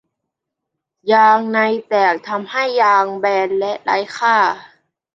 [1.13, 4.35] ยางในแตกทำให้ยางแบนและไร้ค่า